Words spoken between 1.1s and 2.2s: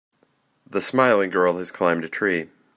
girl has climbed a